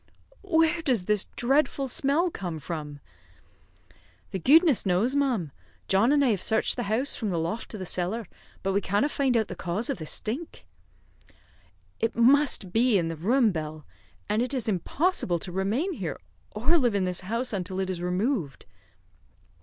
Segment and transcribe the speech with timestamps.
[0.41, 3.01] "Where does this dreadful smell come from?"
[4.31, 5.51] "The guidness knows, ma'am;
[5.87, 8.27] John and I have searched the house from the loft to the cellar,
[8.63, 10.65] but we canna find out the cause of thae stink."
[11.99, 13.85] "It must be in the room, Bell;
[14.27, 18.01] and it is impossible to remain here, or live in this house, until it is
[18.01, 18.65] removed."